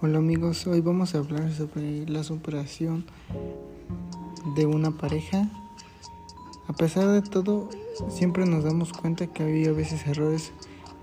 [0.00, 3.04] Hola amigos, hoy vamos a hablar sobre la superación
[4.54, 5.50] de una pareja.
[6.68, 7.68] A pesar de todo,
[8.08, 10.52] siempre nos damos cuenta que hay a veces errores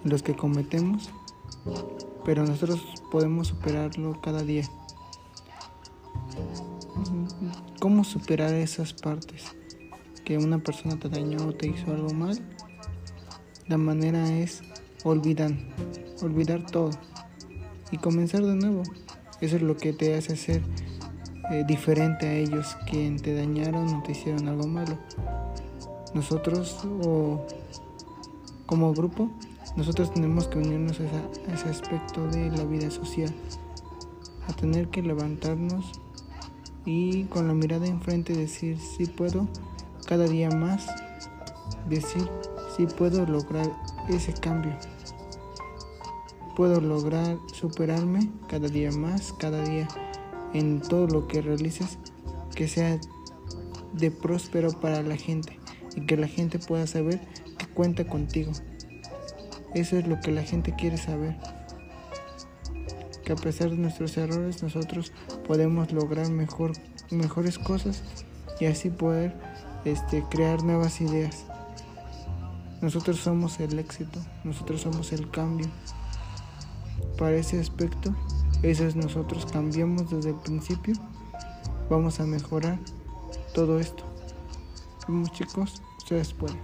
[0.05, 1.09] los que cometemos,
[2.23, 2.79] pero nosotros
[3.11, 4.63] podemos superarlo cada día.
[7.81, 9.57] ¿Cómo superar esas partes?
[10.23, 12.39] Que una persona te dañó o te hizo algo mal.
[13.67, 14.61] La manera es
[15.03, 15.51] olvidar,
[16.21, 16.91] olvidar todo
[17.91, 18.83] y comenzar de nuevo.
[19.41, 20.61] Eso es lo que te hace ser
[21.51, 24.97] eh, diferente a ellos, quien te dañaron o te hicieron algo malo.
[26.13, 27.45] Nosotros, o
[28.65, 29.29] como grupo,
[29.75, 33.33] nosotros tenemos que unirnos a, ese aspecto de la vida social,
[34.47, 35.91] a tener que levantarnos
[36.85, 39.47] y con la mirada enfrente decir si puedo
[40.07, 40.87] cada día más,
[41.89, 42.29] decir
[42.75, 43.69] si puedo lograr
[44.07, 44.77] ese cambio
[46.55, 49.87] puedo lograr superarme cada día más, cada día
[50.53, 51.99] en todo lo que realices,
[52.55, 52.99] que sea
[53.93, 55.59] de próspero para la gente
[55.95, 57.19] y que la gente pueda saber
[57.57, 58.53] que cuenta contigo.
[59.73, 61.35] Eso es lo que la gente quiere saber.
[63.25, 65.11] Que a pesar de nuestros errores nosotros
[65.45, 66.71] podemos lograr mejor,
[67.11, 68.03] mejores cosas
[68.59, 69.35] y así poder
[69.83, 71.45] este, crear nuevas ideas.
[72.81, 75.67] Nosotros somos el éxito, nosotros somos el cambio
[77.17, 78.13] para ese aspecto,
[78.63, 80.95] eso es nosotros cambiamos desde el principio,
[81.89, 82.79] vamos a mejorar
[83.53, 84.03] todo esto.
[85.07, 86.59] Vamos chicos, ustedes pueden.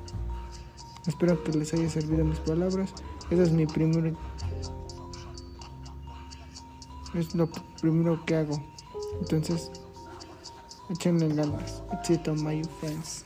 [1.08, 2.94] Espero que les haya servido mis palabras.
[3.30, 4.14] Ese es mi primer...
[7.14, 7.50] Es lo
[7.82, 8.64] primero que hago.
[9.20, 9.72] Entonces,
[10.90, 11.84] échenle ganas.
[12.10, 13.26] It my friends.